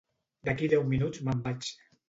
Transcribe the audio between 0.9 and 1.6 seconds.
minuts me'n